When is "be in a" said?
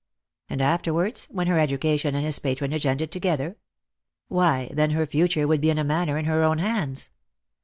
5.61-5.83